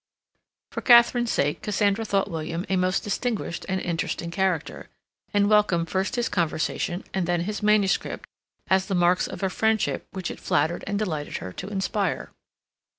[0.71, 4.89] For Katharine's sake Cassandra thought William a most distinguished and interesting character,
[5.31, 8.27] and welcomed first his conversation and then his manuscript
[8.67, 12.31] as the marks of a friendship which it flattered and delighted her to inspire.